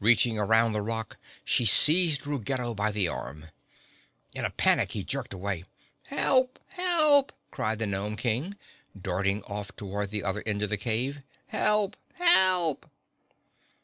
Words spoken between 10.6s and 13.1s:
of the cave. "Help! Help!"